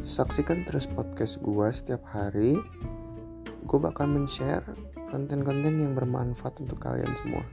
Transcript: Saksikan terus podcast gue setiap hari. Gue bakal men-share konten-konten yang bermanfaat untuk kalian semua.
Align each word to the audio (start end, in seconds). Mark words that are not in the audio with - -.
Saksikan 0.00 0.64
terus 0.64 0.88
podcast 0.88 1.36
gue 1.44 1.68
setiap 1.68 2.00
hari. 2.08 2.56
Gue 3.68 3.76
bakal 3.76 4.08
men-share 4.08 4.64
konten-konten 5.12 5.76
yang 5.76 5.92
bermanfaat 5.92 6.56
untuk 6.56 6.80
kalian 6.80 7.12
semua. 7.20 7.44